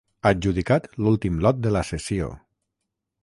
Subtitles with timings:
[0.27, 2.31] Adjudicat l'últim lot de la sessió.